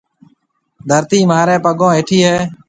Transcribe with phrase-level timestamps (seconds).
[0.89, 2.37] ڌرتِي مهاريَ پڱون هيَٺي هيَ۔